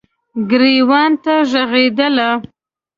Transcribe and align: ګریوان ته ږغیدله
ګریوان 0.49 1.11
ته 1.23 1.33
ږغیدله 1.51 2.29